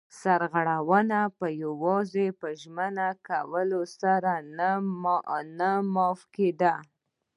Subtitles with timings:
[0.19, 4.71] سرغړونکی به یوازې په ژمنه کولو سره
[5.95, 6.75] معاف کېده.